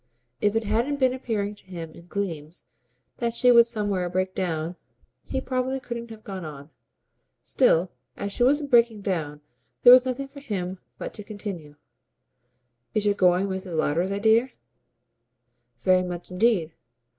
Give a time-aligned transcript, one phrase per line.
[0.41, 2.65] If it hadn't been appearing to him in gleams
[3.17, 4.75] that she would somewhere break down,
[5.25, 6.71] he probably couldn't have gone on.
[7.43, 9.41] Still, as she wasn't breaking down
[9.83, 11.75] there was nothing for him but to continue.
[12.95, 13.77] "Is your going Mrs.
[13.77, 14.49] Lowder's idea?"
[15.81, 16.73] "Very much indeed.